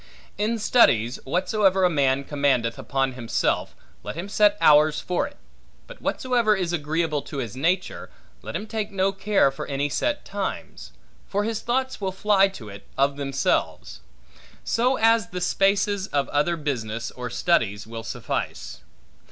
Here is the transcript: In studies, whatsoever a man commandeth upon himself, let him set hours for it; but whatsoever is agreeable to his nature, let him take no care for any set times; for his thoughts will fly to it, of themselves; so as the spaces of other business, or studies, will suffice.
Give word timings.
In 0.35 0.57
studies, 0.57 1.19
whatsoever 1.25 1.83
a 1.83 1.87
man 1.91 2.23
commandeth 2.23 2.79
upon 2.79 3.11
himself, 3.13 3.75
let 4.01 4.15
him 4.15 4.29
set 4.29 4.57
hours 4.59 4.99
for 4.99 5.27
it; 5.27 5.37
but 5.85 6.01
whatsoever 6.01 6.55
is 6.55 6.73
agreeable 6.73 7.21
to 7.21 7.37
his 7.37 7.55
nature, 7.55 8.09
let 8.41 8.55
him 8.55 8.65
take 8.65 8.89
no 8.89 9.11
care 9.11 9.51
for 9.51 9.67
any 9.67 9.89
set 9.89 10.25
times; 10.25 10.91
for 11.27 11.43
his 11.43 11.61
thoughts 11.61 12.01
will 12.01 12.11
fly 12.11 12.47
to 12.47 12.67
it, 12.67 12.87
of 12.97 13.15
themselves; 13.15 13.99
so 14.63 14.95
as 14.97 15.27
the 15.29 15.39
spaces 15.39 16.07
of 16.07 16.27
other 16.29 16.57
business, 16.57 17.11
or 17.11 17.29
studies, 17.29 17.85
will 17.85 18.01
suffice. 18.03 18.79